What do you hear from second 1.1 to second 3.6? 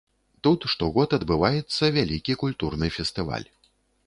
адбываецца вялікі культурны фестываль.